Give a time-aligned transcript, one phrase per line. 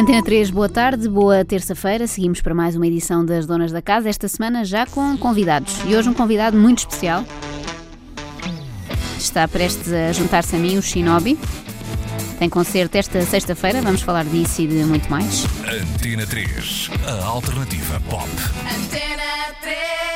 [0.00, 2.06] Antena 3, boa tarde, boa terça-feira.
[2.06, 5.76] Seguimos para mais uma edição das Donas da Casa, esta semana já com convidados.
[5.84, 7.22] E hoje um convidado muito especial.
[9.18, 11.38] Está prestes a juntar-se a mim o Shinobi.
[12.38, 15.44] Tem concerto esta sexta-feira, vamos falar disso e de muito mais.
[15.68, 18.26] Antena 3, a alternativa pop.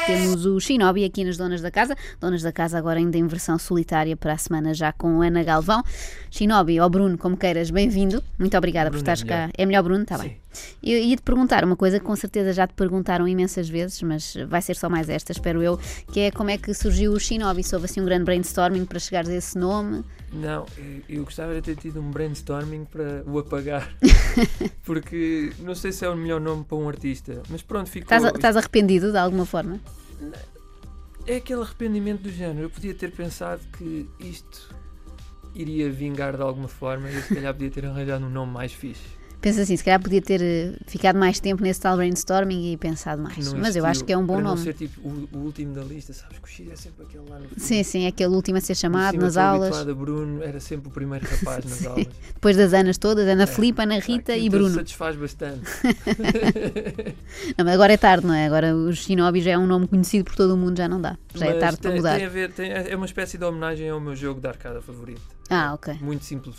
[0.06, 1.96] Temos o Shinobi aqui nas Donas da Casa.
[2.20, 5.82] Donas da Casa agora ainda em versão solitária para a semana já com Ana Galvão.
[6.30, 8.22] Shinobi, ou Bruno, como queiras, bem-vindo.
[8.38, 9.34] Muito obrigada por Bruno é estares cá.
[9.34, 9.50] melhor.
[9.56, 10.02] É melhor Bruno?
[10.02, 10.43] Está bem.
[10.82, 14.60] Eu ia-te perguntar uma coisa que com certeza já te perguntaram imensas vezes, mas vai
[14.62, 15.78] ser só mais esta, espero eu,
[16.12, 17.62] que é como é que surgiu o Shinobi?
[17.62, 20.04] Se houve assim um grande brainstorming para chegares a esse nome?
[20.32, 20.66] Não,
[21.08, 23.94] eu- gostava de ter tido um brainstorming para o apagar.
[24.84, 27.42] Porque não sei se é o melhor nome para um artista.
[27.48, 28.16] Mas pronto, ficou.
[28.16, 29.80] Estás, estás arrependido de alguma forma?
[31.26, 32.62] É aquele arrependimento do género.
[32.66, 34.74] Eu podia ter pensado que isto
[35.54, 39.00] iria vingar de alguma forma e se calhar podia ter arranjado um nome mais fixe.
[39.44, 43.22] Pensa assim, se calhar podia ter eh, ficado mais tempo nesse tal brainstorming e pensado
[43.22, 43.52] mais.
[43.52, 44.56] Mas eu acho que é um bom para nome.
[44.56, 47.28] Não ser tipo o, o último da lista, sabes que o X é sempre aquele
[47.28, 47.60] lá no fim.
[47.60, 49.76] Sim, sim, é aquele último a ser chamado nas aulas.
[49.76, 52.06] a Bruno era sempre o primeiro rapaz nas aulas.
[52.34, 53.46] Depois das Anas todas, Ana É.
[53.46, 54.74] Filipe, Ana Rita Aquilo e Bruno.
[54.76, 55.60] satisfaz bastante.
[57.58, 58.46] Não, mas agora é tarde, não é?
[58.46, 61.18] Agora o Shinobi já é um nome conhecido por todo o mundo, já não dá.
[61.34, 62.16] Já é Mas tarde para tem, mudar.
[62.16, 65.20] tem a ver, tem- é uma espécie de homenagem ao meu jogo de arcada favorito.
[65.50, 65.98] Ah, ok.
[66.00, 66.56] Muito simples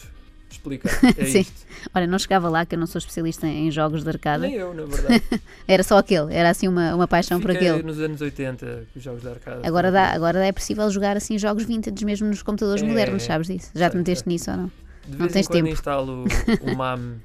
[0.56, 0.92] explicar.
[1.18, 1.40] É Sim.
[1.40, 1.66] isto.
[1.94, 4.48] Olha, não chegava lá que eu não sou especialista em jogos de arcada.
[4.48, 5.24] Nem eu, na verdade.
[5.68, 7.84] Era só aquele, era assim uma, uma paixão por Fiquei aquele.
[7.84, 9.68] nos anos 80 com os jogos de arcada.
[9.68, 13.48] Agora, dá, agora é possível jogar assim jogos vintage mesmo nos computadores É, modernos, sabes
[13.48, 13.72] disso?
[13.76, 14.34] Já te meteste sei.
[14.34, 14.72] nisso ou não?
[15.08, 15.68] De não tens tempo.
[15.70, 16.26] instalo
[16.62, 17.16] o MAM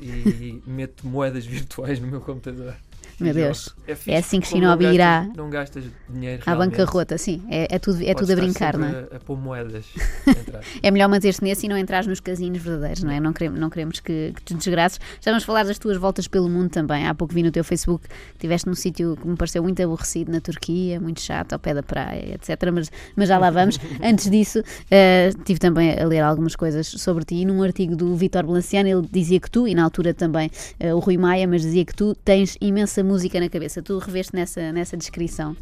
[0.00, 2.74] e meto moedas virtuais no meu computador.
[3.20, 3.74] Meu Deus.
[3.86, 6.76] É, fixe, É assim que não Shinobi gastas- irá Não gastas dinheiro À realmente.
[6.76, 7.42] bancarrota, sim.
[7.50, 9.06] É, é tudo, é Podes tudo a brincar, não é?
[9.12, 9.84] A, a pôr moedas.
[10.82, 13.20] É melhor manter-se nesse e não entrar nos casinos verdadeiros, não é?
[13.20, 14.98] Não queremos, não queremos que, que te desgraçes.
[15.20, 17.06] Já vamos falar das tuas voltas pelo mundo também.
[17.06, 20.32] Há pouco vi no teu Facebook que estiveste num sítio que me pareceu muito aborrecido
[20.32, 22.70] na Turquia, muito chato, ao pé da praia, etc.
[22.72, 23.78] Mas, mas já lá vamos.
[24.02, 27.36] Antes disso, eh, tive também a ler algumas coisas sobre ti.
[27.36, 30.50] E num artigo do Vitor Balanciano, ele dizia que tu, e na altura também
[30.80, 33.82] eh, o Rui Maia, mas dizia que tu tens imensa música na cabeça.
[33.82, 35.56] Tu reveste nessa, nessa descrição.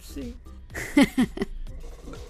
[0.00, 0.34] Sim.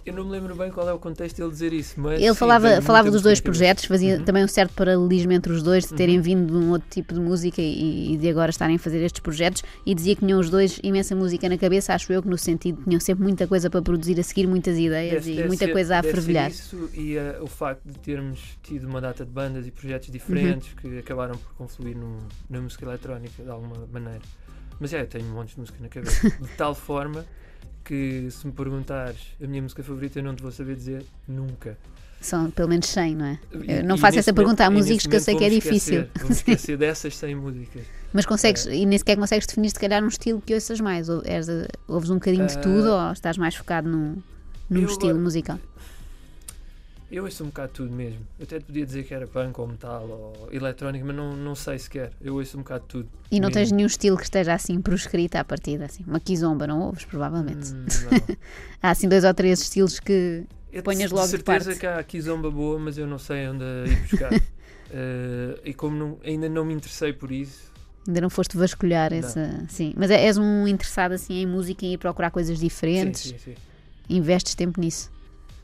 [0.09, 2.21] Eu não me lembro bem qual é o contexto dele dizer isso, mas.
[2.21, 4.25] Ele sim, falava, falava dos dois projetos, fazia Uhum.
[4.25, 6.23] também um certo paralelismo entre os dois, de terem Uhum.
[6.23, 9.21] vindo de um outro tipo de música e, e de agora estarem a fazer estes
[9.21, 12.39] projetos, e dizia que tinham os dois imensa música na cabeça, acho eu que no
[12.39, 15.67] sentido tinham sempre muita coisa para produzir a seguir, muitas ideias Deve- e deve muita
[15.67, 16.51] ser- coisa a fervilhar.
[16.51, 20.71] Isso e eh, o facto de termos tido uma data de bandas e projetos diferentes
[20.83, 20.91] Uhum.
[20.93, 22.19] que acabaram por confluir no-
[22.49, 24.21] na música eletrónica de alguma maneira.
[24.81, 26.29] Mas é, eu tenho um monte de música na cabeça.
[26.41, 27.25] de tal forma
[27.85, 31.79] que se me perguntares a minha música favorita, eu não te vou saber dizer nunca.
[32.21, 33.39] São pelo menos 100, não é?
[33.53, 36.01] Eu não e faço essa pergunta, há momento- músicos que eu sei que é difícil.
[36.03, 37.83] esquecer, esquecer dessas 100 músicas.
[38.13, 38.75] Mas consegues, É.
[38.75, 41.47] e nem sequer consegues definir se calhar um estilo que ouças mais, ou és,
[41.87, 44.17] ouves um bocadinho de Ah, tudo ou estás mais focado num,
[44.69, 45.61] num estilo agora- musical?
[47.11, 48.21] Eu ouço um bocado tudo mesmo.
[48.39, 51.55] Eu até te podia dizer que era punk ou metal ou eletrónico, mas não, não
[51.55, 52.13] sei sequer.
[52.21, 53.09] Eu ouço um bocado tudo.
[53.31, 53.77] E não tens mesmo.
[53.77, 57.73] nenhum estilo que esteja assim proscrito à partida, assim, uma kizomba, não ouves, provavelmente.
[57.73, 57.87] Hum,
[58.29, 58.37] não.
[58.83, 60.45] Há assim dois ou três estilos que.
[60.71, 61.81] Eu Ponhas logo de certeza parte.
[61.81, 64.31] que há aqui zomba boa, mas eu não sei onde ir buscar.
[64.91, 67.71] Eh, e como não- ainda não me interessei por isso,
[68.07, 69.19] Ainda não foste vasculhar Não.
[69.19, 69.65] essa.
[69.69, 69.93] Sim.
[69.95, 73.21] Mas é- és um interessado assim em música e ir procurar coisas sim, diferentes.
[73.21, 73.55] sim, sim.
[74.09, 75.11] Investes tempo nisso.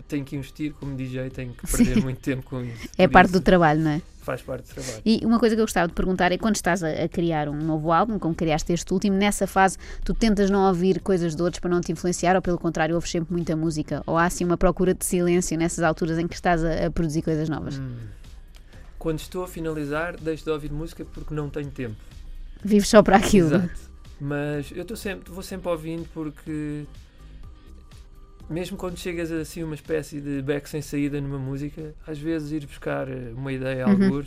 [0.09, 1.85] Tenho que investir como DJ, tenho que Sim.
[1.85, 2.89] perder muito tempo com isso.
[2.97, 4.03] É parte isso, do trabalho, não é?
[4.23, 5.03] Faz parte do trabalho.
[5.05, 7.57] E uma coisa que eu gostava de perguntar é quando estás a, a criar um
[7.57, 11.61] novo álbum, como criaste este último, nessa fase tu tentas não ouvir coisas de outros
[11.61, 14.03] para não te influenciar ou pelo contrário ouves sempre muita música?
[14.07, 17.23] Ou há assim uma procura de silêncio nessas alturas em que estás a, a produzir
[17.23, 17.79] coisas novas?
[17.79, 17.97] Hum.
[18.99, 21.97] Quando estou a finalizar, deixo de ouvir música porque não tenho tempo.
[22.65, 23.49] Vives só para aquilo?
[23.49, 23.95] Exato.
[24.19, 26.87] Mas eu estou sempre, vou sempre ouvindo porque
[28.49, 32.53] mesmo quando chegas a assim uma espécie de beco sem saída numa música, às vezes
[32.53, 34.23] ir buscar eh, uma ideia a Uhum.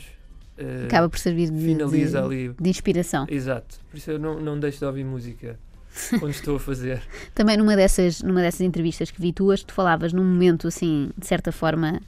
[0.57, 2.53] eh, Acaba por servir de, finaliza de, ali.
[2.59, 3.25] de inspiração.
[3.29, 3.79] Exato.
[3.89, 5.57] Por isso eu não, não deixo de ouvir música
[6.19, 7.01] quando estou a fazer.
[7.33, 11.25] Também numa dessas, numa dessas entrevistas que vi tuas, tu falavas num momento assim, de
[11.27, 12.01] certa forma,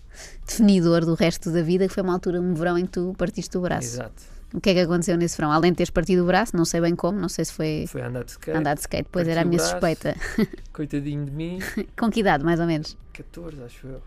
[0.48, 3.57] definidor do resto da vida, que foi uma altura, um verão em que tu partiste
[3.57, 3.88] o braço.
[3.95, 4.38] Exato.
[4.54, 5.51] O que é que aconteceu nesse verão?
[5.51, 8.01] Além de teres partido o braço, não sei bem como, não sei se foi Foi
[8.01, 8.57] andar de skate.
[8.57, 9.72] andar de skate, pois era a minha braço.
[9.72, 10.16] suspeita.
[10.74, 11.60] Coitadinho de mim.
[11.98, 12.98] Com que idade, mais ou menos?
[13.13, 14.01] 14, acho eu.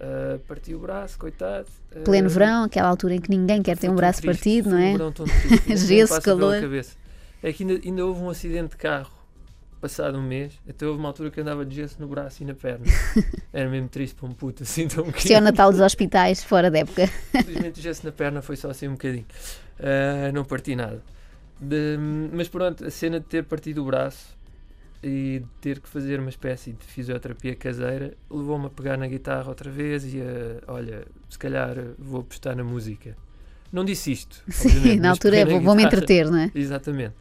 [0.00, 1.66] Uh, parti o braço, coitado.
[1.94, 4.78] Uh, Pleno verão, aquela altura em que ninguém quer ter um braço triste, partido, não
[4.78, 4.96] um é?
[5.66, 6.54] nem Gesso, calor.
[7.42, 9.10] É que ainda, ainda houve um acidente de carro
[9.80, 10.52] passado um mês.
[10.68, 12.84] Até houve uma altura que andava de gesso no braço e na perna.
[13.52, 15.40] Era mesmo triste para um puto assim tão Isto é o pequeno.
[15.44, 17.08] Natal dos hospitais, fora da época.
[17.34, 19.26] Infelizmente o gesso na perna foi só assim um bocadinho.
[19.80, 21.02] Ah, não parti nada.
[21.60, 21.98] De-
[22.32, 24.36] mas pronto, a cena de ter partido o braço
[25.02, 29.48] e de ter que fazer uma espécie de fisioterapia caseira levou-me a pegar na guitarra
[29.48, 33.16] outra vez e a, olha, se calhar vou apostar na música.
[33.72, 34.42] Não disse isto.
[34.50, 36.02] Sim, na altura é, vou- vou-me guitarra.
[36.02, 36.50] entreter, não é?
[36.54, 37.14] Exatamente.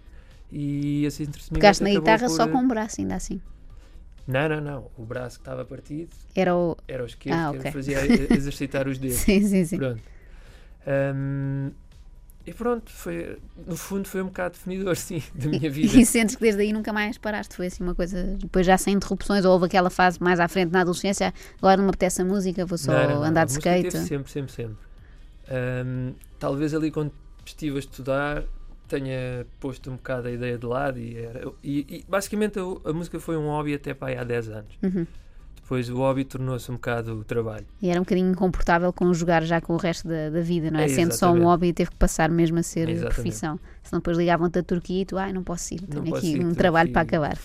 [0.51, 3.41] E assim simplesmente Pegaste na guitarra por- só com o braço, ainda assim.
[4.27, 4.91] Não, não, não.
[4.97, 6.77] O braço que estava partido Era o.
[6.87, 7.97] era o esquerdo Ah, que fazia
[8.33, 9.17] exercitar os dedos.
[9.17, 9.77] Sim, sim, sim.
[9.77, 10.01] Pronto.
[10.85, 11.71] Ahm,
[12.47, 15.97] e pronto, foi, no fundo foi um bocado definidor, sim, da minha vida.
[15.97, 17.53] E sentes que desde aí nunca mais paraste?
[17.55, 18.23] Foi assim uma coisa.
[18.39, 21.83] Depois já sem interrupções, ou houve aquela fase mais à frente na adolescência, agora não
[21.83, 23.97] me apetece a música, vou só Não, não, andar de skate.
[23.97, 24.77] sempre, sempre, sempre.
[25.49, 27.11] Ahm, talvez ali quando
[27.45, 28.43] estive a estudar
[28.87, 32.93] tenha posto um bocado a ideia de lado e, era, e, e basicamente a, a
[32.93, 34.77] música foi um hobby até para aí há 10 anos.
[34.81, 35.05] Uhum.
[35.67, 37.65] Depois o hobby tornou-se um bocado o trabalho.
[37.81, 40.85] E era um bocadinho incomportável conjugar já com o resto da, da vida, não é?
[40.85, 43.59] É, Sendo só um hobby, teve que passar mesmo a ser profissão.
[43.83, 46.37] Senão depois ligavam-te a Turquia e tu, ai, não posso ir, Não tenho posso aqui
[46.37, 47.37] ir, um trabalho aqui- para acabar.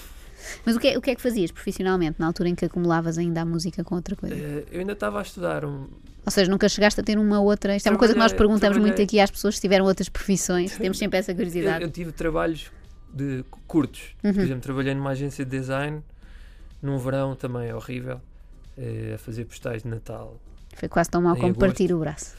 [0.64, 3.18] Mas o que, é, o que é que fazias profissionalmente, na altura em que acumulavas
[3.18, 4.36] ainda a música com outra coisa?
[4.36, 5.88] Eh, eu ainda estava a estudar um,
[6.24, 7.74] Ou seja, nunca chegaste a ter uma outra.
[7.74, 10.08] Isto é uma coisa que nós Trabalhei- perguntamos muito aqui às pessoas se tiveram outras
[10.08, 10.76] profissões.
[10.78, 11.82] Temos sempre essa Eu, curiosidade.
[11.84, 12.70] eu tive trabalhos
[13.12, 14.14] de cu- curtos.
[14.22, 14.32] Uhum.
[14.32, 16.02] Por exemplo, trabalhei numa agência de design
[16.82, 18.20] num verão também é horrível,
[18.76, 20.38] eh, a fazer postais de Natal.
[20.74, 21.60] Foi quase tão mal como agosto.
[21.60, 22.34] partir o braço.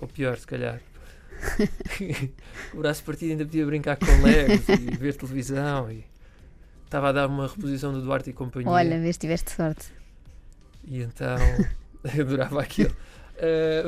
[0.00, 0.80] Ou pior, se calhar.
[2.72, 5.90] o braço partido ainda podia brincar com legos e ver televisão.
[5.90, 6.04] E
[6.84, 8.70] estava a dar uma reposição do Duarte e companhia.
[8.70, 9.92] Olha, vês, tiveste sorte.
[10.84, 11.36] E então
[12.18, 12.94] adorava aquilo.
[13.36, 13.84] Eh,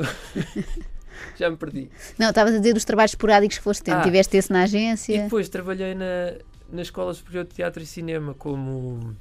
[1.37, 1.89] já me perdi.
[2.19, 3.99] Não, estavas a dizer dos trabalhos esporádicos que foste tendo.
[3.99, 4.03] Ah.
[4.03, 5.23] Tiveste esse na E agência.
[5.23, 6.33] depois trabalhei na,
[6.69, 9.15] na Escola Superior de Teatro e Cinema como.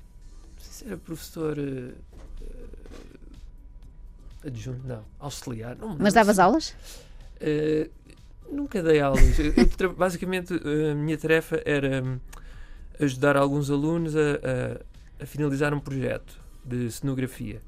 [0.71, 1.57] Se era professor.
[1.59, 1.93] eh,
[4.45, 5.03] adjunto, não.
[5.19, 5.77] Auxiliar.
[5.77, 6.75] Não, Mas davas aulas?
[7.41, 7.91] Eh,
[8.51, 9.39] nunca dei aulas.
[9.39, 12.19] Eu- eu basicamente, a minha tarefa era hum,
[13.01, 17.61] ajudar alguns alunos a, a- a finalizar um projeto de cenografia.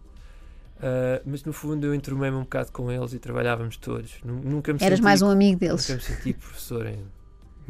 [0.81, 4.15] Ah, mas no fundo eu entromei-me um bocado com eles e trabalhávamos todos.
[4.25, 5.89] Nu- Nunca me Eras senti, mais um amigo deles.
[5.89, 7.05] Nunca me senti professor em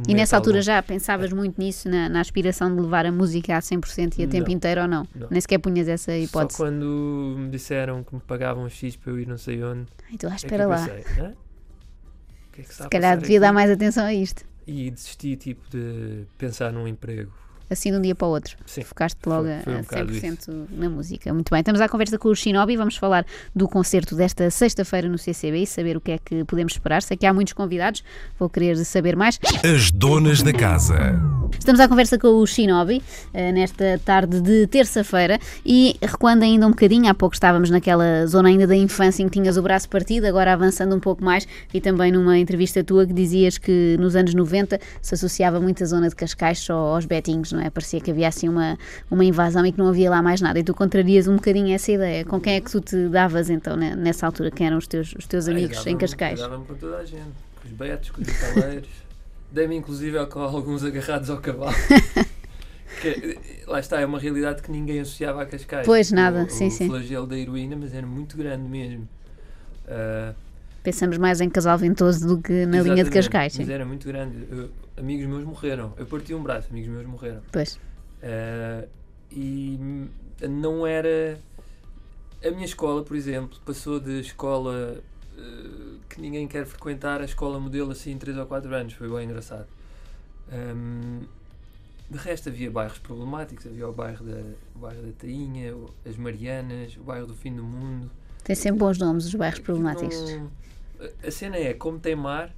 [0.06, 3.60] E nessa altura já pensavas muito nisso, na, na aspiração de levar a música a
[3.60, 4.54] 100% e a tempo Não.
[4.56, 5.06] inteiro ou não?
[5.14, 5.26] Não.
[5.30, 6.56] Nem sequer punhas essa Só hipótese.
[6.56, 9.86] quando me disseram que me pagavam X para eu ir não sei onde.
[10.10, 10.76] Ai, tu, ah, é espera eu lá.
[10.86, 11.30] pensei, "Hã?
[11.30, 14.44] O que é que Se calhar devia dar aqui?" mais atenção a isto.
[14.66, 17.32] E desisti tipo de pensar num emprego.
[17.70, 18.56] Assim de um dia para o outro.
[18.66, 18.82] Sim.
[18.82, 21.32] Focaste logo Foi- a- foi um a bocado 100% na música.
[21.34, 21.60] Muito bem.
[21.60, 22.76] Estamos à conversa com o Shinobi.
[22.76, 26.72] Vamos falar do concerto desta sexta-feira no CCB e saber o que é que podemos
[26.72, 27.02] esperar.
[27.02, 28.02] Sei que há muitos convidados.
[28.38, 29.38] Vou querer saber mais.
[29.62, 30.94] As donas da casa.
[31.58, 33.02] Estamos à conversa com o Shinobi
[33.34, 38.48] eh, nesta tarde de terça-feira e recuando ainda um bocadinho, há pouco estávamos naquela zona
[38.48, 41.80] ainda da infância em que tinhas o braço partido, agora avançando um pouco mais e
[41.80, 46.08] também numa entrevista tua que dizias que nos anos 90 se associava muito a zona
[46.08, 47.70] de Cascais só aos betinhos, não é?
[47.70, 48.78] Parecia que havia assim uma,
[49.10, 51.90] uma invasão e que não havia lá mais nada e tu contrarias um bocadinho essa
[51.92, 52.24] ideia.
[52.24, 54.50] Com quem é que tu te davas então nessa altura?
[54.50, 56.40] Quem eram os teus, os teus Ai, amigos em dava-me- Cascais?
[56.40, 57.22] Dava-me com toda a gente,
[57.60, 58.88] com os betos, com os italeiros.
[59.50, 61.74] Dei-me inclusive com alguns agarrados ao cavalo.
[63.02, 65.86] Que, eh, lá está, é uma realidade que ninguém associava a Cascais.
[65.86, 66.88] Pois, nada, o, sim, o sim.
[66.88, 69.06] flagelo da heroína, mas era muito grande mesmo.
[69.86, 70.32] Ah,
[70.82, 73.52] Pensamos mais em casal ventoso do que na linha de exatamente, Cascais.
[73.52, 73.62] sim.
[73.62, 74.46] Mas era muito grande.
[74.50, 75.92] Eu- amigos meus morreram.
[75.96, 77.42] Eu parti um braço, amigos meus morreram.
[77.52, 77.78] Pois.
[78.22, 78.84] Ah,
[79.30, 79.78] e
[80.48, 81.38] não era.
[82.44, 85.02] A minha escola, por exemplo, passou de escola
[85.36, 88.92] eh, que ninguém quer frequentar a escola modelo assim 3 ou 4 anos.
[88.92, 89.66] Foi bem engraçado.
[90.52, 91.20] Hum,
[92.10, 93.66] de resto, havia bairros problemáticos.
[93.66, 94.40] Havia o bairro da,
[94.74, 95.74] o bairro da Tainha,
[96.08, 98.08] as Marianas, o bairro do Fim do Mundo.
[98.48, 100.16] Tem sempre bons nomes os bairros problemáticos.
[100.18, 100.50] Não-
[101.22, 102.48] a- cena é, como tem mar,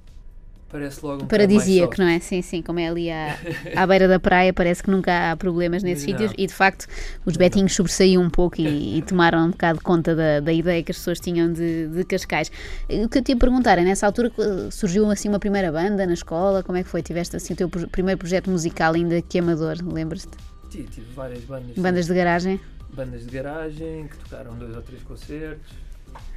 [0.69, 2.17] parece logo um Paradisíaco, não é?
[2.21, 3.37] Sim, sim, como é ali à,
[3.75, 6.13] à beira da praia, parece que nunca há problemas nesses Não.
[6.17, 6.87] sítios e de facto
[7.25, 10.91] os betinhos sobressaíam um pouco e, e tomaram um bocado conta da, da ideia que
[10.93, 12.49] as pessoas tinham de, de Cascais.
[12.89, 16.07] O que eu te ia perguntar é, nessa altura eh, surgiu assim uma primeira banda
[16.07, 17.01] na escola, como é que foi?
[17.03, 20.37] Tiveste assim o teu primeiro projeto musical ainda que amador, lembras-te?
[20.69, 21.75] Tive, tive várias bandas.
[21.77, 22.61] Bandas de garagem
[22.93, 25.71] bandas de garagem que tocaram dois ou três concertos.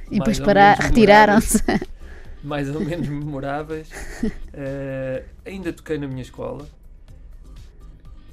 [0.09, 1.63] e depois para, retiraram-se.
[2.43, 3.89] mais ou menos memoráveis.
[4.53, 6.65] Eh, ainda toquei na minha escola,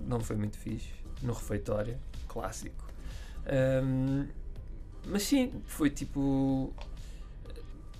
[0.07, 0.91] não foi muito fixe,
[1.23, 1.97] no refeitório,
[2.29, 2.85] clássico.
[3.47, 4.27] Ahm,
[5.07, 6.73] mas sim, foi tipo.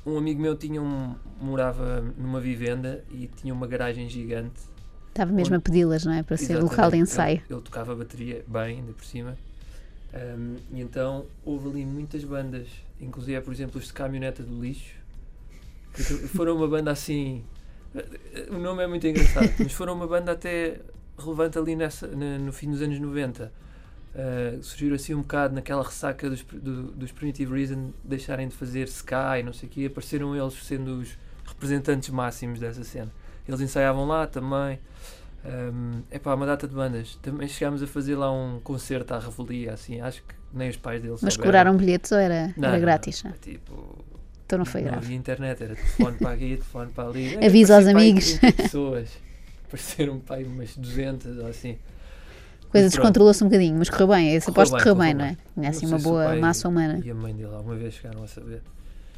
[0.05, 4.61] Um amigo meu tinha um, morava numa vivenda e tinha uma garagem gigante.
[5.09, 6.23] Estava mesmo a pedi-las, não é?
[6.23, 7.37] Para ser local de ensaio.
[7.37, 9.37] Ele, ele tocava bateria bem, ainda por cima.
[10.15, 12.69] Um, e então houve ali muitas bandas,
[13.01, 14.95] inclusive, por exemplo, os de Caminhoneta do Lixo,
[15.95, 17.45] que foram uma banda assim
[18.51, 20.81] O nome é muito engraçado, mas foram uma banda até
[21.19, 23.53] relevante ali nessa, na- no fim dos anos 90.
[24.15, 28.87] Uh, surgiram assim um bocado naquela ressaca dos, do- dos Primitive Reason deixarem de fazer
[28.89, 31.17] Sky e não sei o quê, apareceram eles sendo os
[31.47, 33.11] representantes máximos dessa cena.
[33.49, 34.79] Eles ensaiavam lá também.
[35.45, 37.19] Um, é pá, uma data de bandas.
[37.21, 41.03] Também chegámos a fazer lá um concerto à revelia, assim, acho que nem os pais
[41.03, 43.23] deles Mas cobraram bilhetes ou era, Não, era não, grátis?
[43.25, 44.05] não, é tipo,
[44.47, 45.07] Então não foi não grave.
[45.07, 47.35] havia internet, era telefone para aqui, telefone para ali.
[47.37, 48.35] É, Avisa aos amigos.
[48.39, 49.09] 30 pessoas.
[49.67, 51.79] Apareceram para aí umas 200 ou assim.
[52.71, 54.35] Coisa descontrolou-se um bocadinho, mas correu bem.
[54.35, 55.37] Esse aposto que bem, correu bem, correu não é?
[55.55, 57.01] Tinha assim Não uma boa pai massa humana.
[57.05, 58.63] E a mãe dele alguma vez chegaram a saber.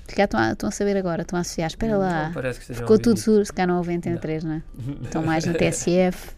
[0.07, 1.69] Se calhar estão a, estão a saber agora, estão a associar.
[1.69, 2.31] Espera lá.
[2.31, 4.63] Que estejam Ficou tudo surdo, se calhar não houve Antena 3, não é?
[5.03, 6.31] Estão mais no TSF,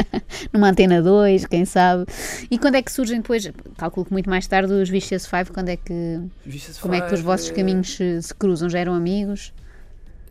[0.52, 2.06] numa Antena 2, quem sabe.
[2.50, 5.68] E quando é que surgem depois, calculo que muito mais tarde, os Vicious Five, quando
[5.68, 8.70] é que, Vicious como é que os vossos eh, caminhos se, se cruzam?
[8.70, 9.52] Já eram amigos?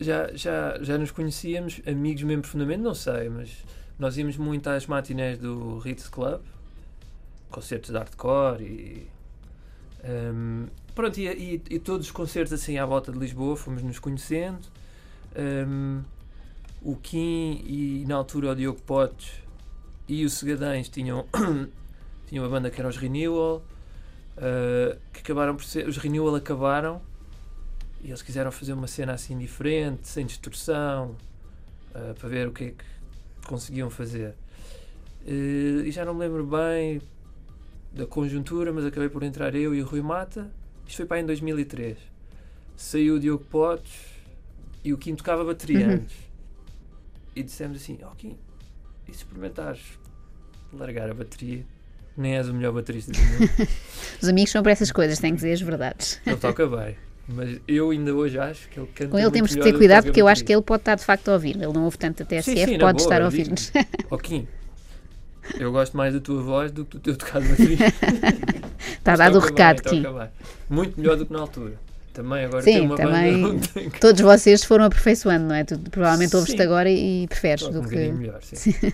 [0.00, 3.50] Já, já, já nos conhecíamos, amigos mesmo profundamente, não sei, mas
[3.98, 6.40] nós íamos muito às matinés do Ritz Club,
[7.50, 9.06] concertos de hardcore e.
[10.02, 13.98] ehm, pronto, e, e, e todos os concertos assim à volta de Lisboa fomos nos
[13.98, 14.66] conhecendo.
[15.34, 16.02] Ehm,
[16.82, 19.32] o Kim e na altura o Diogo Potes
[20.08, 21.26] e o Segadães tinham,
[22.26, 23.62] tinham uma banda que era os Renewal,
[24.36, 25.86] eh, que acabaram por ser.
[25.86, 27.00] Os Renewal acabaram
[28.02, 31.14] e eles quiseram fazer uma cena assim diferente, sem distorção,
[31.94, 32.84] eh, para ver o que é que
[33.46, 34.34] conseguiam fazer.
[35.26, 37.02] Eh, e já não me lembro bem
[37.92, 40.50] da conjuntura, mas acabei por entrar eu e o Rui Mata.
[40.90, 41.96] Isto foi para aí em 2003.
[42.76, 43.92] Saiu o Diogo Potes
[44.84, 45.92] e o Kim tocava bateria Uhum.
[45.94, 46.16] antes.
[47.36, 48.36] E dissemos assim: Ó Kim,
[49.06, 49.80] e se experimentares
[50.72, 51.64] largar a bateria?
[52.16, 53.68] Nem és o melhor baterista do mundo.
[54.20, 56.20] Os amigos são para essas coisas, têm que dizer as verdades.
[56.26, 56.96] Ele toca bem.
[57.28, 60.20] Mas eu ainda hoje acho que ele canta Com ele temos de ter cuidado porque
[60.20, 61.54] eu acho que ele pode estar de facto a ouvir.
[61.54, 63.70] Ele não ouve tanto a TSF, sim, na pode boa, estar a ouvir-nos.
[64.10, 64.48] Ó Kim,
[65.58, 67.86] eu gosto mais da tua voz do que do teu tocado de bateria.
[68.98, 70.02] Está dado o recado, Kim.
[70.68, 71.74] Muito melhor do que na altura.
[72.12, 73.66] Também agora Sim, tem uma também- banda
[74.00, 75.64] Todos vocês foram aperfeiçoando, não é?
[75.64, 77.96] Tu provavelmente ouves-te agora e, e preferes toca do um que.
[78.12, 78.74] melhor, sim.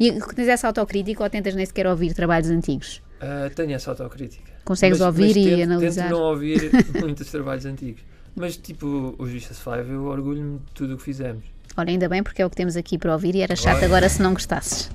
[0.00, 3.02] E tens essa autocrítica ou tentas nem sequer ouvir trabalhos antigos?
[3.20, 4.50] Ah, tenho essa autocrítica.
[4.64, 6.02] Consegues Mas- ouvir mas e tento, analisar?
[6.04, 6.70] Tento não ouvir
[7.00, 8.02] muitos trabalhos antigos.
[8.34, 11.44] Mas tipo, os Vicious Five, eu orgulho-me de tudo o que fizemos.
[11.76, 13.86] Olha, ainda bem porque é o que temos aqui para ouvir e era chato Olha.
[13.86, 14.90] agora se não gostasses.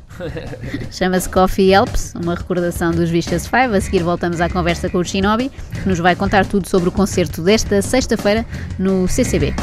[0.91, 3.75] Chama-se Coffee Helps, uma recordação dos Vicious Five.
[3.75, 6.91] A seguir voltamos à conversa com o Shinobi, que nos vai contar tudo sobre o
[6.91, 8.46] concerto desta sexta-feira
[8.79, 9.53] no CCB.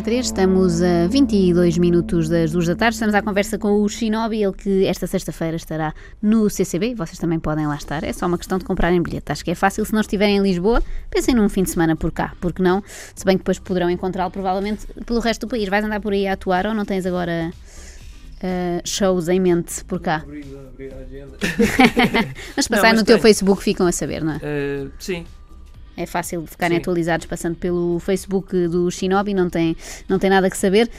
[0.00, 3.88] Antena 3, estamos a 22 minutos das 2 da tarde, estamos à conversa com o
[3.88, 5.92] Shinobi, ele que esta sexta-feira estará
[6.22, 9.44] no CCB, vocês também podem lá estar, é só uma questão de comprarem bilhete, acho
[9.44, 12.34] que é fácil, se não estiverem em Lisboa, pensem num fim de semana por cá,
[12.40, 12.82] porque não,
[13.14, 16.26] se bem que depois poderão encontrá-lo provavelmente pelo resto do país, vais andar por aí
[16.26, 17.52] a atuar ou não tens agora
[18.42, 20.24] ah, shows em mente por cá?
[20.24, 21.36] Agenda.
[22.56, 23.20] Mas Não, passar mas no teu tenho.
[23.20, 24.40] Facebook ficam a saber, não é?
[24.42, 25.26] Ah, sim,
[25.96, 26.82] É fácil de ficarem Sim.
[26.82, 29.76] atualizados passando pelo Facebook do Shinobi, não tem,
[30.08, 30.90] não tem nada que saber.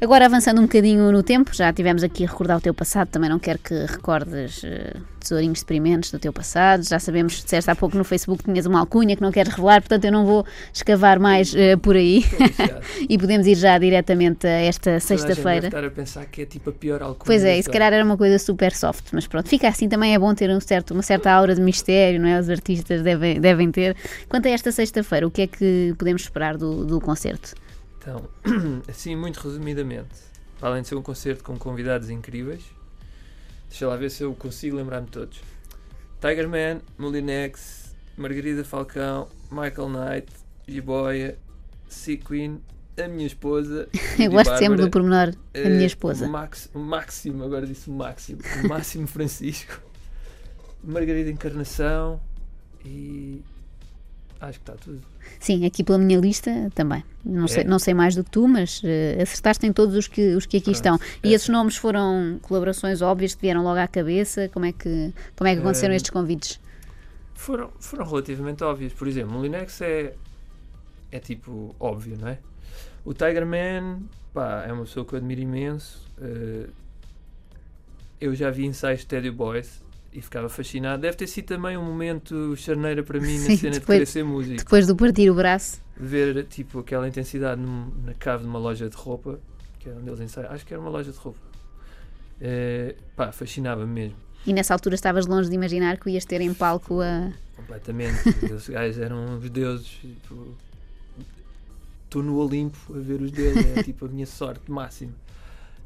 [0.00, 3.28] Agora avançando um bocadinho no tempo, já tivemos aqui a recordar o teu passado, também
[3.28, 7.98] não quero que recordes eh, tesourinhos experimentos do teu passado, já sabemos, disseste há pouco
[7.98, 11.18] no Facebook que tinhas uma alcunha que não queres revelar, portanto eu não vou escavar
[11.18, 12.24] mais eh, por aí
[13.10, 15.66] e podemos ir já diretamente a esta sexta-feira.
[15.66, 18.04] estar a pensar que é tipo a pior alcunha Pois é, e se calhar era
[18.04, 21.02] uma coisa super soft, mas pronto, fica assim também é bom ter um certo, uma
[21.02, 22.38] certa aura de mistério, não é?
[22.38, 23.96] Os artistas devem, devem ter.
[24.28, 27.54] Quanto a esta sexta-feira, o que é que podemos esperar do, do concerto?
[27.98, 28.28] Então,
[28.88, 30.14] assim, muito resumidamente,
[30.58, 32.62] para além de ser um concerto com convidados incríveis,
[33.68, 35.40] deixa lá ver se eu consigo lembrar-me todos.
[36.20, 40.32] Tiger Man, Molinex, Margarida Falcão, Michael Knight,
[40.66, 41.38] Jiboia,
[41.88, 42.60] Sea Queen,
[43.00, 43.88] a minha esposa.
[44.18, 46.26] Eu gosto sempre Bárbara, do pormenor, a eh, minha esposa.
[46.26, 49.80] O, Max, o Máximo, agora disse o Máximo, o Máximo Francisco,
[50.82, 52.20] Margarida Encarnação
[52.84, 53.42] e.
[54.40, 55.00] Acho que está tudo.
[55.40, 57.02] Sim, aqui pela minha lista também.
[57.24, 57.66] Não, sei, É?
[57.66, 60.58] não sei mais do que tu, mas eh, acertaste em todos os que, os que
[60.58, 60.96] aqui estão.
[60.96, 61.32] Pronto, E é.
[61.32, 64.48] esses nomes foram colaborações óbvias que vieram logo à cabeça?
[64.50, 66.60] Como é que, como é que aconteceram Eh, estes convites?
[67.34, 68.92] Foram, foram relativamente óbvios.
[68.92, 70.14] Por exemplo, o Linux é,
[71.10, 72.38] é tipo óbvio, não é?
[73.04, 74.00] O Tiger Man,
[74.32, 76.06] pá, é uma pessoa que eu admiro imenso.
[76.20, 76.68] eh,
[78.20, 79.80] eu já vi ensaios de Teddy Boys
[80.12, 81.02] e ficava fascinado.
[81.02, 84.06] Deve ter sido também um momento charneira para mim Sim, na cena de depois- querer
[84.06, 84.56] ser músico.
[84.56, 88.88] Depois de partir o braço, Ver tipo aquela intensidade num- na cave de uma loja
[88.88, 89.38] de roupa,
[89.78, 90.50] que era onde eles ensaiam.
[90.52, 91.38] Acho que era uma loja de roupa.
[92.40, 94.16] Eh, pá, fascinava-me mesmo.
[94.46, 98.28] e nessa altura estavas longe de imaginar que ias ter em palco a, completamente.
[98.54, 99.86] Os gajos eram os deuses.
[99.88, 100.54] tipo,
[102.04, 105.12] Estou no Olimpo a ver os deuses, é tipo a minha sorte máxima.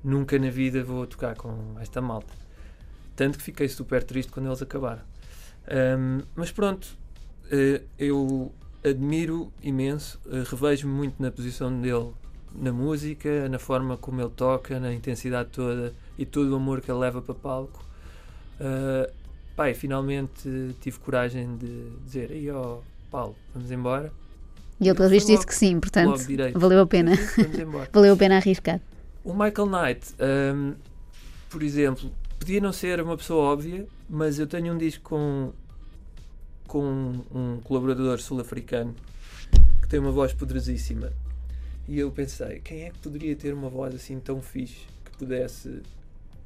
[0.04, 2.32] Nunca na vida vou tocar com esta malta.
[3.14, 5.02] Tanto que fiquei super triste quando eles acabaram.
[5.68, 6.88] Ahm, mas pronto,
[7.50, 8.52] eh, eu
[8.84, 12.12] admiro imenso, eh, revejo-me muito na posição dele
[12.54, 16.90] na música, na forma como ele toca, na intensidade toda e todo o amor que
[16.90, 17.84] ele leva para palco.
[18.60, 19.10] Uh,
[19.56, 22.78] pá, e finalmente tive coragem de dizer: aí ó,
[23.10, 24.12] Paulo, vamos embora.
[24.80, 26.20] E ele, pelo visto, disse que sim, portanto,
[26.54, 27.12] valeu a pena.
[27.36, 27.88] Vamos embora.
[27.92, 28.80] Valeu a pena arriscar.
[29.24, 30.14] O Michael Knight,
[30.54, 30.74] hum,
[31.48, 32.10] por exemplo,
[32.42, 35.52] podia não ser uma pessoa óbvia, mas eu tenho um disco com,
[36.66, 38.96] com um colaborador sul-africano
[39.80, 41.12] que tem uma voz poderosíssima.
[41.86, 45.82] E eu pensei, quem é que poderia ter uma voz assim tão fixe que pudesse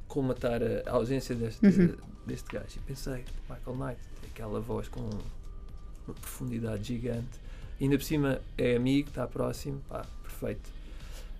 [0.07, 1.95] colmatar a, ausência deste, Uhum.
[2.27, 2.75] deste gajo?
[2.75, 7.39] E pensei, Michael Knight, tem aquela voz com uma profundidade gigante.
[7.79, 10.69] E ainda por cima é amigo, está próximo, pá, perfeito.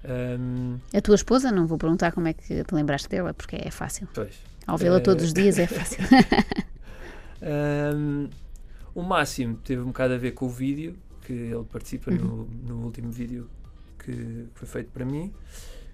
[0.07, 3.69] Hum, A tua esposa, não vou perguntar como é que te lembraste dela, porque é
[3.71, 4.07] fácil.
[4.13, 4.35] pois.
[4.65, 5.99] Ao vê-la Eh, todos os dias é fácil.
[7.41, 8.29] Ahm,
[8.95, 12.47] o máximo teve um bocado a ver com o vídeo, que ele participa no, Uhum.
[12.67, 13.49] no último vídeo
[13.99, 15.33] que foi feito para mim,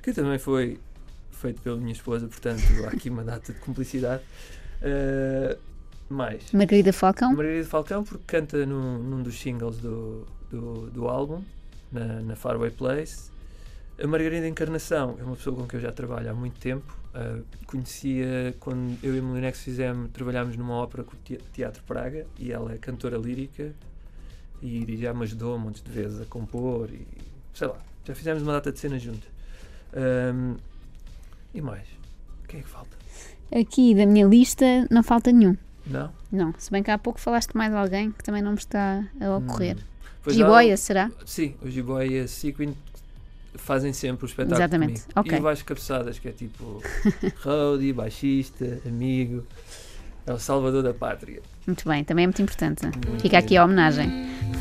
[0.01, 0.79] que também foi
[1.31, 4.21] feito pela minha esposa, portanto há aqui uma data de cumplicidade.
[4.81, 5.57] Ah,
[6.09, 6.51] mais.
[6.51, 11.41] Margarida Falcão, Margarida Falcão, porque canta num, num dos singles do, do, do álbum,
[11.91, 13.31] na, na Faraway Place.
[14.01, 16.97] A Margarida Encarnação é uma pessoa com quem eu já trabalho há muito tempo.
[17.13, 21.83] Ah, conhecia quando eu e a Molinex fizemos, trabalhámos numa ópera com o Te- Teatro
[21.83, 23.71] Praga e ela é cantora lírica
[24.61, 27.05] e já me ajudou montes de vezes a compor e
[27.53, 29.29] sei lá, já fizemos uma data de cenas juntas.
[29.95, 30.55] Ahm,
[31.53, 31.87] e mais?
[32.47, 32.97] Quem é que falta?
[33.55, 35.55] aqui da minha lista não falta nenhum.
[35.85, 36.11] Não?
[36.31, 39.37] Não, se bem que há pouco falaste mais alguém que também não me está a
[39.37, 39.77] ocorrer.
[40.25, 40.31] Hum.
[40.31, 41.11] Jiboia, será?
[41.25, 42.73] Sim, o Jiboia Sequin
[43.55, 45.11] fazem sempre o espetáculo Exatamente, comigo.
[45.15, 45.37] ok.
[45.37, 46.81] E o Vasco Cabeçadas, que é tipo
[47.43, 49.43] roadie, baixista, amigo,
[50.25, 51.41] é o salvador da pátria.
[51.67, 52.83] Muito bem, também é muito importante.
[52.83, 54.09] Muito Fica aqui a homenagem.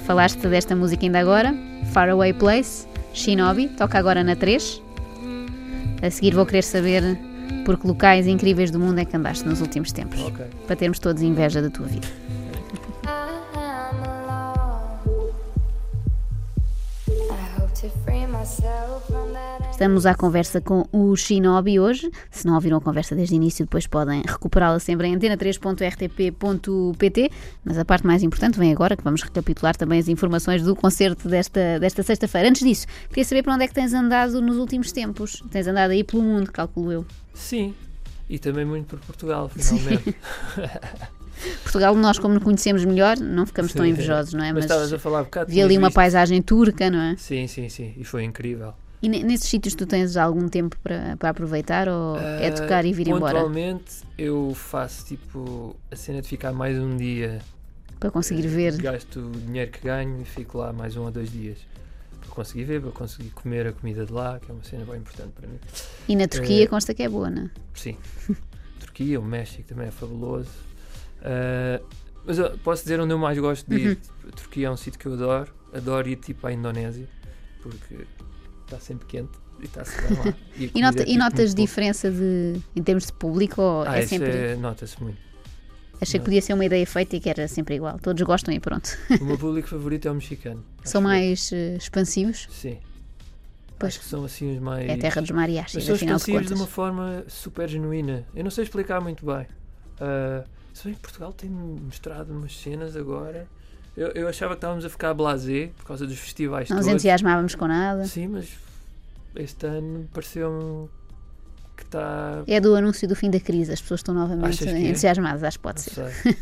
[0.07, 1.55] Falaste desta música ainda agora,
[1.93, 4.83] Faraway Place, Shinobi, toca agora na 3.
[6.03, 7.03] A seguir vou querer saber
[7.65, 10.45] por que locais incríveis do mundo é que andaste nos últimos tempos, Ok.
[10.67, 12.09] para termos todos inveja da tua vida.
[19.71, 22.11] Estamos à conversa com o Shinobi hoje.
[22.29, 27.31] Se não ouviram a conversa desde o início, depois podem recuperá-la sempre em antena3.rtp.pt.
[27.65, 31.29] Mas a parte mais importante vem agora, que vamos recapitular também as informações do concerto
[31.29, 32.49] desta, desta sexta-feira.
[32.49, 35.41] Antes disso, queria saber para onde é que tens andado nos últimos tempos.
[35.51, 37.07] Tens andado aí pelo mundo, calculo eu.
[37.33, 37.77] Sim,
[38.29, 40.17] e também muito por Portugal, finalmente.
[41.63, 43.91] Portugal, nós como nos conhecemos melhor, não ficamos tão Sim.
[43.93, 44.53] invejosos, não é?
[44.53, 45.51] Mas estavas a falar um bocado.
[45.51, 47.17] vi ali uma visto- paisagem turca, não é?
[47.17, 48.75] Sim, sim, sim, e foi incrível.
[49.03, 52.85] E ne- nesses sítios tu tens algum tempo para, para aproveitar ou é Ah, tocar
[52.85, 53.35] e vir embora?
[53.35, 57.41] Pontualmente eu faço tipo a cena de ficar mais um dia
[57.99, 58.77] Para conseguir ver.
[58.77, 61.59] Gasto o dinheiro que ganho e fico lá mais um ou dois dias.
[62.21, 64.97] Para conseguir ver, para conseguir comer a comida de lá, que é uma cena bem
[64.99, 65.59] importante para mim.
[66.09, 67.51] E na Turquia Eh, consta que é boa, não é?
[67.75, 67.97] Sim.
[68.79, 70.49] Turquia, o México também é fabuloso.
[71.23, 71.81] Ah,
[72.25, 73.89] mas eu posso dizer onde eu mais gosto de ir.
[73.89, 73.95] Uhum.
[73.97, 75.53] Tipo, a Turquia é um sítio que eu adoro.
[75.73, 77.09] Adoro ir tipo à Indonésia,
[77.63, 78.07] porque
[78.65, 80.35] está sempre quente e está-se bem lá.
[80.57, 81.67] E, comida nota- é, e tipo, notas muito boa.
[81.67, 84.31] diferença de, em termos de público ou Ah, é sempre.
[84.31, 85.19] é- nota-se muito.
[86.01, 87.97] Achei que podia ser uma ideia feita e que era sempre igual.
[88.01, 88.91] Todos gostam e pronto.
[89.21, 90.65] O meu público favorito é o mexicano.
[90.83, 92.49] São mais eh, expansivos.
[92.51, 92.79] Sim.
[93.79, 93.93] Pois.
[93.95, 94.89] Acho que são assim os mais.
[94.91, 96.61] É a terra dos mariachis, Mas são de expansivos de, contas.
[96.61, 98.27] uma forma super genuína.
[98.35, 99.47] Eu não sei explicar muito bem.
[100.01, 100.43] Ah,
[100.75, 103.47] se bem que Portugal tem mostrado umas cenas agora.
[103.97, 106.95] Eu, eu achava que estávamos a ficar blasé por causa dos festivais Não nos todos.
[106.95, 108.05] entusiasmávamos com nada.
[108.07, 108.49] Sim, mas
[109.37, 110.89] este ano pareceu-me
[111.77, 112.43] que está.
[112.47, 113.71] É do anúncio do fim da crise.
[113.73, 114.89] As pessoas estão novamente Achas que é?
[114.89, 116.11] entusiasmadas, acho que pode Não ser.
[116.11, 116.37] sei.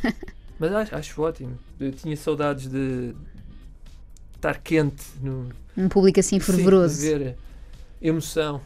[0.60, 1.58] mas acho, acho ótimo.
[1.80, 3.14] Eu tinha saudades de
[4.36, 7.00] estar quente no Um público assim sim, fervoroso.
[7.00, 7.36] de ver
[8.00, 8.60] emoção.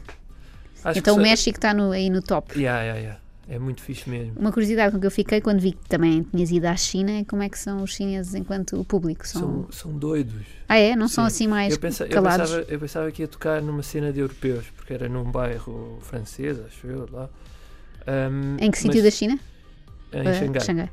[0.83, 2.53] Acho então o que se- México está no- aí no top.
[2.59, 3.19] Yeah, yeah, yeah.
[3.47, 4.33] É muito fixe mesmo.
[4.39, 7.23] Uma curiosidade com que eu fiquei quando vi que também tinhas ido à China é
[7.23, 9.27] como é que são os chineses enquanto o público.
[9.27, 9.41] São...
[9.41, 10.45] São, são doidos.
[10.67, 10.95] Ah, é?
[10.95, 11.27] Não são Sim.
[11.27, 12.49] assim mais Eu, pensa- eu calados?
[12.49, 16.59] pensava, eu pensava que ia tocar numa cena de europeus, porque era num bairro francês,
[16.59, 17.29] acho eu, lá.
[18.07, 19.37] Ahm, Em que sítio da China?
[20.11, 20.89] Em Eh, Xangai.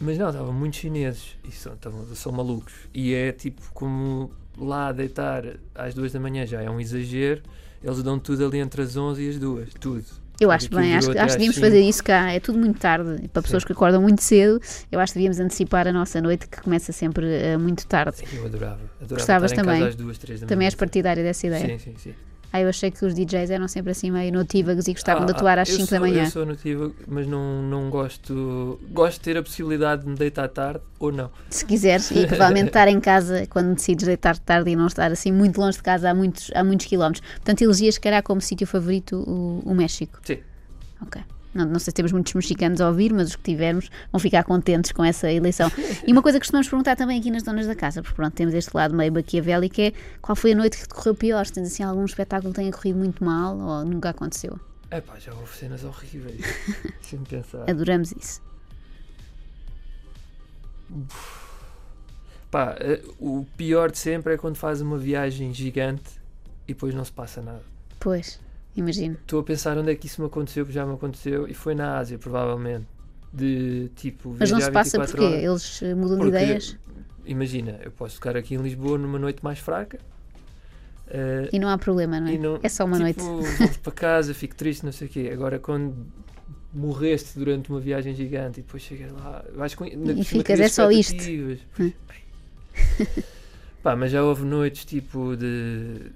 [0.00, 2.72] Mas não, estavam muitos chineses e são, estavam- são malucos.
[2.92, 7.40] E é tipo como lá deitar às duas da manhã já é um exagero.
[7.82, 10.04] Eles dão tudo ali entre as 11 e as duas, tudo.
[10.40, 11.66] Eu acho bem, acho, acho que devíamos cinco.
[11.66, 12.32] fazer isso cá.
[12.32, 13.28] É tudo muito tarde.
[13.28, 16.60] Para pessoas que acordam muito cedo, eu acho que devíamos antecipar a nossa noite, que
[16.60, 18.16] começa sempre eh, muito tarde.
[18.32, 18.80] Eu adorava.
[19.00, 19.90] adorava Gostavas também?
[19.94, 21.78] duas, Também és partidária dessa ideia.
[21.78, 22.14] Sim, sim, sim.
[22.54, 25.34] Ah, eu achei que os DJs eram sempre assim meio notívagos e gostavam de Ah,
[25.34, 26.22] atuar às eu 5 da manhã.
[26.22, 28.78] Eu sou notívago, mas não, não gosto.
[28.92, 31.32] Gosto de ter a possibilidade de me deitar tarde ou não.
[31.50, 35.32] Se quiseres, e provavelmente estar em casa quando decides deitar tarde e não estar assim
[35.32, 37.28] muito longe de casa há muitos, há muitos quilómetros.
[37.28, 40.20] Portanto, elegias, se calhar, como sítio favorito o, o México.
[40.22, 40.38] Sim.
[41.02, 41.20] Ok.
[41.54, 44.42] Não, não sei se temos muitos mexicanos a ouvir, mas os que tivermos vão ficar
[44.44, 45.70] contentes com essa eleição.
[46.06, 48.54] E uma coisa que costumamos perguntar também aqui nas donas da casa, porque pronto, temos
[48.54, 51.46] este lado meio maquiavélico, é qual foi a noite que te correu pior?
[51.46, 54.58] Se tens assim algum espetáculo que tenha corrido muito mal ou nunca aconteceu?
[54.90, 56.40] É pá, já houve cenas horríveis.
[57.00, 57.68] Deixa-me pensar.
[57.68, 58.42] Adoramos isso.
[62.50, 66.20] Pá, eh, o pior de sempre é quando fazes uma viagem gigante
[66.68, 67.62] e depois não se passa nada.
[67.98, 68.38] Pois,
[68.76, 69.16] imagino.
[69.20, 71.74] Estou a pensar onde é que isso me aconteceu, porque já me aconteceu, e foi
[71.74, 72.86] na Ásia, provavelmente.
[73.32, 74.34] De tipo.
[74.38, 75.42] Mas não se passa 24 porque horas.
[75.44, 76.76] eles eh, mudam Porque, de ideias
[77.26, 79.98] Imagina, eu posso tocar aqui em Lisboa numa noite mais fraca.
[81.08, 82.38] eh, e não há problema, não é?
[82.38, 83.16] não- é só uma noite.
[83.18, 85.30] tipo, volto para casa, fico triste, não sei o quê.
[85.32, 85.94] Agora, quando
[86.72, 89.84] morreste durante uma viagem gigante e depois chegas lá, vais com.
[89.84, 91.22] ainda E ficas, é só isto.
[91.80, 91.92] Hum.
[93.82, 96.10] Pá, mas já houve noites tipo de.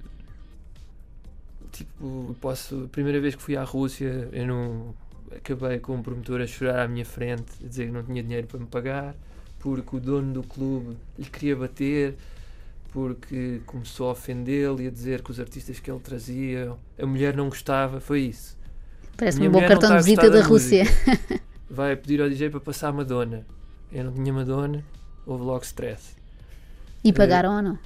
[1.79, 2.85] Tipo, posso.
[2.87, 4.95] A primeira vez que fui à Rússia, eu não.
[5.35, 8.47] Acabei com um promotor a chorar à minha frente, a dizer que não tinha dinheiro
[8.47, 9.15] para me pagar,
[9.59, 12.17] porque o dono do clube lhe queria bater,
[12.93, 17.37] porque começou a ofendê-lo e a dizer que os artistas que ele trazia, a mulher
[17.37, 18.57] não gostava, foi isso.
[19.19, 20.85] Parece-me Minha um bom cartão de visita gostar da Rússia.
[20.85, 21.41] música.
[21.71, 23.47] Vai pedir ao DJ para passar Madonna.
[23.93, 24.83] Eu não tinha Madonna,
[25.27, 26.17] houve logo stress.
[27.05, 27.79] E pagaram ou não?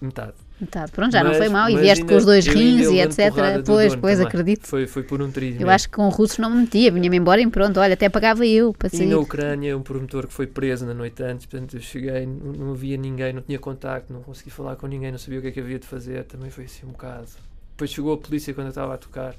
[0.00, 0.34] Metade.
[0.60, 0.90] Metade.
[0.92, 1.70] Pronto, já não Mas- foi mal.
[1.70, 3.32] E vieste ainda- com os dois rins e etc.
[3.64, 4.66] Pois, pois, acredito.
[4.66, 5.70] Foi, foi por um triz Eu mesmo.
[5.70, 8.72] acho que com russos não me metia, vinha-me embora e pronto, olha, até pagava eu
[8.72, 9.06] para E sair.
[9.06, 12.70] na Ucrânia, um promotor que foi preso na noite antes, portanto eu cheguei, não, não
[12.72, 15.50] havia ninguém, não tinha contacto, não consegui falar com ninguém, não sabia o que é
[15.52, 17.26] que havia de fazer, também foi assim um bocado.
[17.70, 19.34] Depois chegou a polícia quando eu estava a tocar,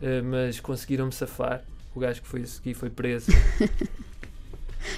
[0.00, 1.62] eh, mas conseguiram-me safar.
[1.94, 3.26] O gajo que foi a seguir foi preso.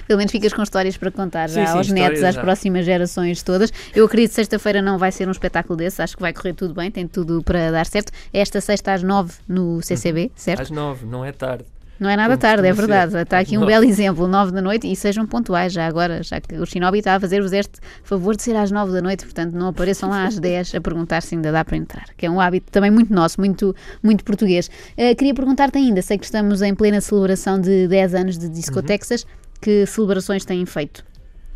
[0.07, 2.41] Pelo menos ficas com histórias para contar já Sim, sim, aos netos, às já.
[2.41, 3.71] próximas gerações todas.
[3.95, 6.73] Eu acredito que sexta-feira não vai ser um espetáculo desse, acho que vai correr tudo
[6.73, 8.11] bem, tem tudo para dar certo.
[8.33, 10.61] Esta sexta às nove no CCB, certo?
[10.61, 11.65] Às nove, não é tarde.
[11.99, 13.11] Não é nada como tarde, é verdade.
[13.11, 13.21] ser.
[13.23, 16.55] Está aqui um belo exemplo, nove da noite, e sejam pontuais já agora, já que
[16.55, 17.73] o Shinobi está a fazer-vos este
[18.05, 21.21] favor de ser às nove da noite, portanto não apareçam lá às dez a perguntar
[21.21, 24.71] se ainda dá para entrar, que é um hábito também muito nosso, muito, muito português.
[24.95, 28.77] Eh, queria perguntar-te ainda, sei que estamos em plena celebração de 10 anos de Disco
[28.77, 28.85] Uhum.
[28.85, 29.27] Texas,
[29.61, 31.05] que celebrações têm feito?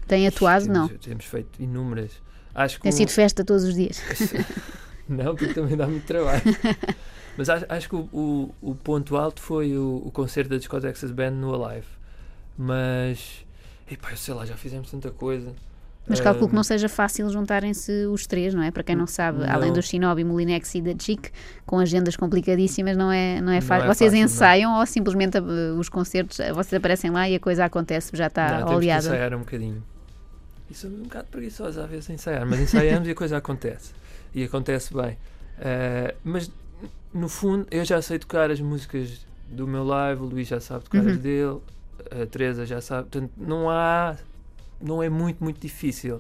[0.08, 0.66] Têm atuado?
[0.66, 0.88] temos, Não.
[0.98, 2.12] Temos feito inúmeras.
[2.54, 4.02] Acho que Tem um- sido festa todos os dias.
[5.08, 6.42] Não, porque também dá muito trabalho.
[7.38, 10.80] Mas acho, acho que o, o, o ponto alto foi o, o concerto da Disco
[10.80, 11.88] Texas Band no Alive.
[12.58, 13.44] Mas,
[13.90, 15.54] epá, eu sei lá, já fizemos tanta coisa.
[16.08, 18.72] Mas calculo que Ahm, não seja fácil juntarem-se os três, não é?
[18.72, 19.50] Para quem não sabe, Não.
[19.50, 21.28] além do Shinobi, Molinex e da Chic,
[21.66, 23.86] com agendas complicadíssimo, não é, não é Não fácil.
[23.86, 24.26] é vocês fácil, não.
[24.26, 28.28] ensaiam ou simplesmente uh, os concertos, uh, vocês aparecem lá e a coisa acontece, já
[28.28, 29.06] está não, temos que oleada?
[29.08, 29.84] ensaiar um bocadinho.
[30.70, 33.92] E somos um bocado preguiçosos às vezes a ensaiar, mas ensaiamos e a coisa acontece.
[34.36, 35.18] E acontece bem.
[35.60, 36.52] Ah, mas,
[37.14, 40.84] no fundo, eu já sei tocar as músicas do meu live, o Luís já sabe
[40.86, 41.12] tocar Uhum.
[41.12, 41.58] as dele,
[42.12, 43.08] a Teresa já sabe.
[43.10, 44.16] Portanto, não há.
[44.84, 46.20] Não é muito, muito difícil.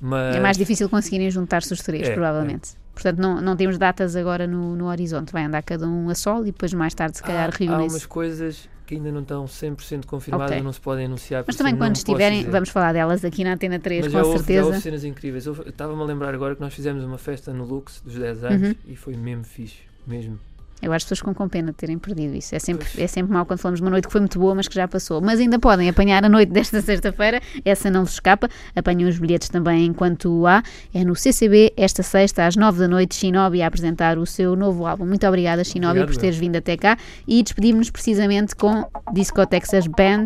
[0.00, 2.72] Mas É mais difícil conseguirem juntar-se os três, É, provavelmente.
[2.94, 5.32] Portanto, não, não temos datas agora no, no horizonte.
[5.32, 7.94] Vai andar cada um a sol e depois mais tarde, se calhar, há, há reúnem-se.
[7.94, 10.58] umas coisas que ainda não estão 100% confirmadas Ok.
[10.58, 11.44] ou não se podem anunciar.
[11.46, 14.38] Mas também quando estiverem, vamos falar delas aqui na Antena 3, Mas com já houve,
[14.38, 14.66] já certeza.
[14.66, 15.46] houve cenas incríveis.
[15.46, 18.74] Estava-me a lembrar agora que nós fizemos uma festa no Lux dos 10 anos Uhum.
[18.88, 20.38] e foi mesmo fixe, mesmo.
[20.82, 22.54] Eu acho pessoas ficam com pena de terem perdido isso.
[22.54, 22.98] É sempre, Pois.
[22.98, 24.86] é sempre mau quando falamos de uma noite que foi muito boa, mas que já
[24.88, 25.20] passou.
[25.20, 28.48] Mas ainda podem apanhar a noite desta sexta-feira, essa não vos escapa.
[28.74, 30.62] Apanham os bilhetes também enquanto há.
[30.94, 34.86] É no CCB, esta sexta, às nove da noite, Shinobi a apresentar o seu novo
[34.86, 35.06] álbum.
[35.06, 36.96] Muito obrigada, Shinobi, Obrigado, por teres vindo até cá.
[37.26, 40.24] E despedimos-nos precisamente com Disco Texas Band.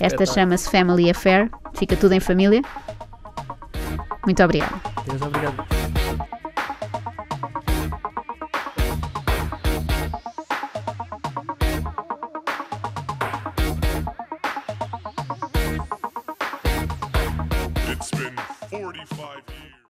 [0.00, 1.50] Esta chama-se Family Affair.
[1.74, 2.62] Fica tudo em família.
[4.24, 4.74] Muito obrigada.
[5.06, 6.35] Deus obrigado.